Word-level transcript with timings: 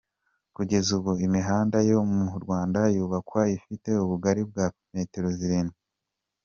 Kugeza 0.55 0.89
ubu 0.97 1.11
imihanda 1.27 1.77
yo 1.89 1.99
mu 2.13 2.25
Rwanda 2.43 2.79
yubakwa 2.95 3.41
ifite 3.57 3.89
ubugari 4.03 4.41
bwa 4.49 4.65
metero 4.93 5.29
zirindwi. 5.39 5.79